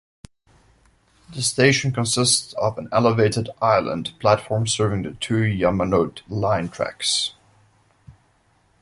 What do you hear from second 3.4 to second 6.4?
island platform serving the two Yamanote